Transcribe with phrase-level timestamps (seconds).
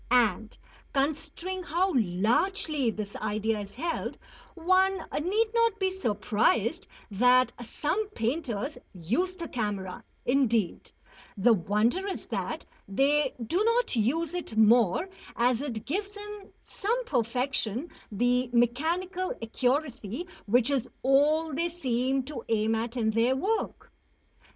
[0.09, 0.57] And,
[0.95, 4.17] considering how largely this idea is held,
[4.55, 10.91] one need not be surprised that some painters use the camera; indeed,
[11.37, 17.05] the wonder is that they do not use it more, as it gives in some
[17.05, 23.91] perfection the mechanical accuracy which is all they seem to aim at in their work.